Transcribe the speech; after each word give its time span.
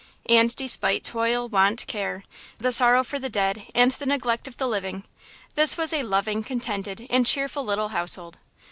And, 0.25 0.55
despite 0.55 1.03
toil, 1.03 1.47
want, 1.47 1.85
care–the 1.85 2.71
sorrow 2.71 3.03
for 3.03 3.19
the 3.19 3.29
dead 3.29 3.67
and 3.75 3.91
the 3.91 4.07
neglect 4.07 4.47
of 4.47 4.57
the 4.57 4.67
living–this 4.67 5.77
was 5.77 5.93
a 5.93 6.01
loving, 6.01 6.43
contented 6.43 7.05
and 7.07 7.23
cheerful 7.23 7.63
little 7.63 7.89
household. 7.89 8.39